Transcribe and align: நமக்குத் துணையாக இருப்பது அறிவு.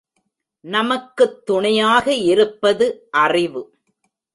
நமக்குத் 0.59 1.45
துணையாக 1.45 2.13
இருப்பது 2.13 3.07
அறிவு. 3.11 3.77